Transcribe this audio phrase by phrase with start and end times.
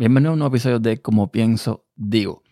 [0.00, 2.42] Bienvenido a un nuevo episodio de Como Pienso Digo.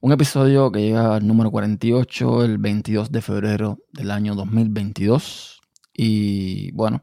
[0.00, 5.62] Un episodio que llega al número 48, el 22 de febrero del año 2022.
[5.94, 7.02] Y bueno,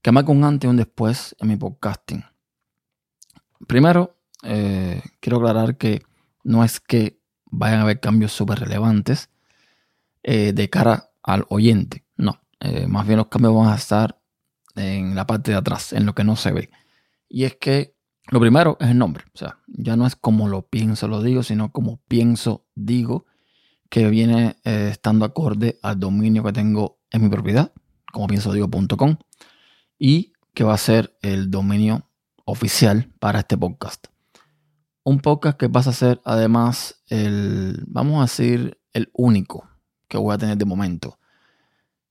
[0.00, 2.24] que marca un antes y un después en mi podcasting.
[3.66, 6.02] Primero, eh, quiero aclarar que
[6.44, 9.28] no es que vayan a haber cambios súper relevantes
[10.22, 12.04] eh, de cara al oyente.
[12.16, 14.20] No, eh, más bien los cambios van a estar
[14.76, 16.70] en la parte de atrás, en lo que no se ve.
[17.28, 17.95] Y es que
[18.28, 19.24] lo primero es el nombre.
[19.34, 23.26] O sea, ya no es como lo pienso, lo digo, sino como pienso, digo,
[23.88, 27.72] que viene eh, estando acorde al dominio que tengo en mi propiedad,
[28.12, 29.16] como pienso digo.com,
[29.98, 32.10] y que va a ser el dominio
[32.44, 34.06] oficial para este podcast.
[35.04, 39.68] Un podcast que pasa a ser además el, vamos a decir, el único
[40.08, 41.18] que voy a tener de momento.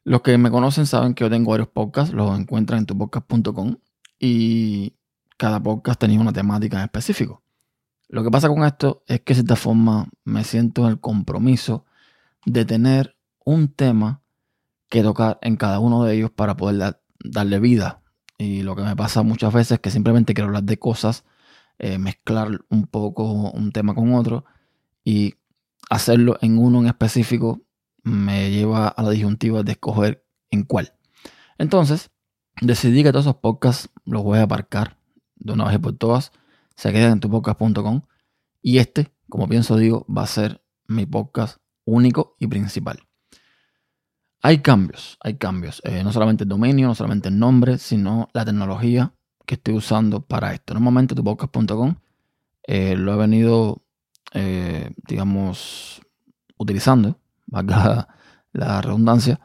[0.03, 3.77] Los que me conocen saben que yo tengo varios podcasts, los encuentran en tupodcast.com
[4.19, 4.95] y
[5.37, 7.43] cada podcast tenía una temática en específico.
[8.07, 11.85] Lo que pasa con esto es que de esta forma me siento en el compromiso
[12.45, 14.21] de tener un tema
[14.89, 18.01] que tocar en cada uno de ellos para poder darle vida.
[18.37, 21.25] Y lo que me pasa muchas veces es que simplemente quiero hablar de cosas,
[21.79, 24.45] eh, mezclar un poco un tema con otro
[25.03, 25.35] y
[25.89, 27.61] hacerlo en uno en específico
[28.03, 30.93] me lleva a la disyuntiva de escoger en cuál.
[31.57, 32.11] Entonces,
[32.61, 34.97] decidí que todos esos podcasts los voy a aparcar
[35.35, 36.31] de una vez por todas,
[36.75, 38.01] se quedan en tupodcast.com.
[38.61, 42.99] Y este, como pienso digo, va a ser mi podcast único y principal.
[44.41, 45.81] Hay cambios, hay cambios.
[45.85, 49.13] Eh, no solamente el dominio, no solamente el nombre, sino la tecnología
[49.45, 50.73] que estoy usando para esto.
[50.73, 51.95] Normalmente tupodcast.com
[52.67, 53.83] eh, lo he venido,
[54.33, 56.01] eh, digamos,
[56.57, 58.07] utilizando, valga
[58.51, 59.39] la redundancia,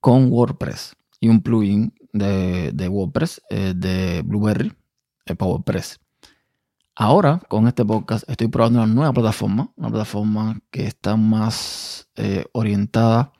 [0.00, 4.72] con WordPress y un plugin de, de WordPress de Blueberry
[5.34, 6.00] PowerPress.
[6.94, 12.44] Ahora, con este podcast, estoy probando una nueva plataforma, una plataforma que está más eh,
[12.52, 13.32] orientada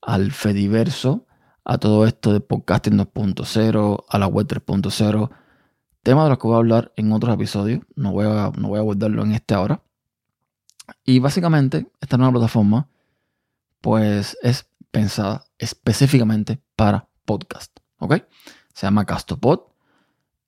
[0.00, 1.26] al Fediverso,
[1.64, 5.30] a todo esto de podcasting 2.0, a la web 3.0,
[6.02, 8.78] tema de los que voy a hablar en otros episodios, no voy a, no voy
[8.78, 9.82] a abordarlo en este ahora.
[11.04, 12.88] Y básicamente, esta nueva plataforma,
[13.80, 18.22] pues es pensada específicamente para podcast, ¿ok?
[18.72, 19.75] Se llama Castopod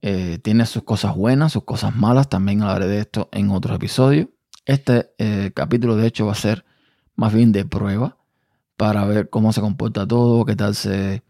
[0.01, 2.29] eh, tiene sus cosas buenas, sus cosas malas.
[2.29, 4.29] También hablaré de esto en otros episodios.
[4.65, 6.65] Este eh, capítulo, de hecho, va a ser
[7.17, 8.17] más bien de prueba
[8.77, 11.25] para ver cómo se comporta todo, qué tal se,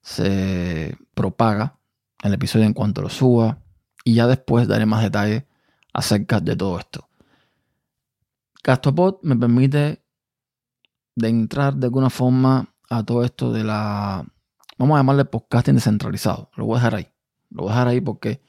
[0.00, 1.78] se propaga
[2.22, 3.58] el episodio en cuanto lo suba.
[4.04, 5.44] Y ya después daré más detalles
[5.92, 7.08] acerca de todo esto.
[8.62, 10.02] Castopod me permite
[11.16, 14.24] de entrar de alguna forma a todo esto de la,
[14.78, 16.50] vamos a llamarle podcasting descentralizado.
[16.56, 17.13] Lo voy a dejar ahí.
[17.54, 18.42] Lo voy a dejar ahí porque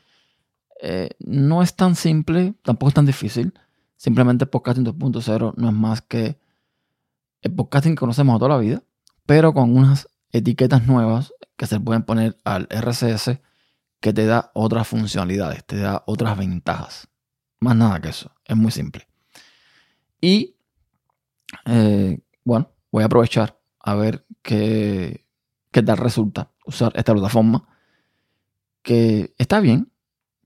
[0.81, 3.53] eh, no es tan simple, tampoco es tan difícil.
[3.95, 6.37] Simplemente podcasting 2.0 no es más que
[7.41, 8.83] el podcasting que conocemos toda la vida,
[9.25, 13.39] pero con unas etiquetas nuevas que se pueden poner al RCS
[14.01, 17.07] que te da otras funcionalidades, te da otras ventajas.
[17.59, 19.07] Más nada que eso, es muy simple.
[20.19, 20.55] Y
[21.65, 25.25] eh, bueno, voy a aprovechar a ver qué,
[25.71, 27.67] qué tal resulta usar esta plataforma
[28.85, 29.91] que está bien,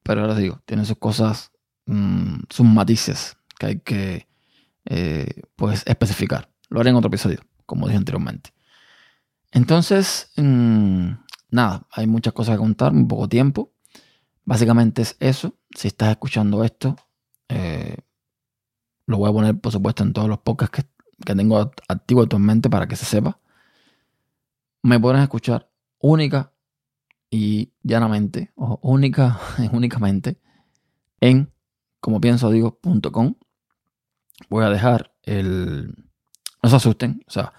[0.02, 1.52] pero ahora digo, tiene sus cosas,
[1.86, 4.28] mm, sus matices que hay que
[4.86, 6.50] eh, pues especificar.
[6.70, 8.52] Lo haré en otro episodio, como dije anteriormente.
[9.52, 11.12] Entonces, mm,
[11.52, 13.74] nada, hay muchas cosas que contar, muy poco tiempo.
[14.46, 15.56] Básicamente es eso.
[15.76, 16.96] Si estás escuchando esto,
[17.50, 17.98] eh,
[19.06, 22.70] lo voy a poner, por supuesto, en todos los podcasts que, que tengo activo actualmente
[22.70, 23.38] para que se sepa.
[24.82, 26.54] Me pueden escuchar única
[27.30, 29.40] y llanamente, o única,
[29.72, 30.38] únicamente,
[31.22, 31.52] en
[32.00, 33.36] como pienso digo.com.
[34.50, 35.94] Voy a dejar el.
[36.64, 37.54] No se asusten, o sea,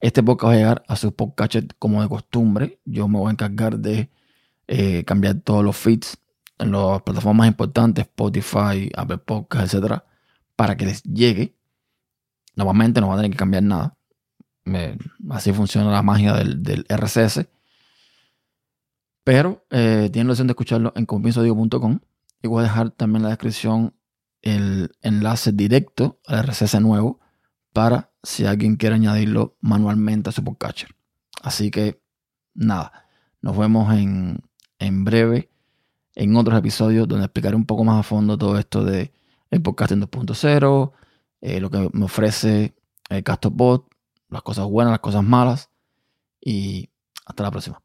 [0.00, 2.80] este podcast va a llegar a su podcast como de costumbre.
[2.84, 4.10] Yo me voy a encargar de
[4.66, 6.18] eh, cambiar todos los feeds
[6.58, 10.04] en las plataformas importantes, Spotify, Apple Podcasts, etcétera,
[10.56, 11.56] para que les llegue.
[12.56, 13.96] Normalmente no van a tener que cambiar nada.
[15.30, 17.46] así funciona la magia del, del RCS.
[19.24, 22.00] Pero eh, tienen la opción de escucharlo en compiensodigo.com
[22.42, 23.94] y voy a dejar también en la descripción
[24.42, 27.20] el enlace directo al RSS nuevo
[27.72, 30.94] para si alguien quiere añadirlo manualmente a su podcatcher.
[31.42, 32.02] Así que
[32.54, 33.06] nada,
[33.40, 34.40] nos vemos en,
[34.78, 35.50] en breve
[36.14, 39.12] en otros episodios donde explicaré un poco más a fondo todo esto de
[39.50, 40.92] el podcasting 2.0,
[41.42, 42.74] eh, lo que me ofrece
[43.08, 43.82] el Castopod,
[44.28, 45.70] las cosas buenas, las cosas malas
[46.40, 46.88] y
[47.26, 47.80] hasta la próxima.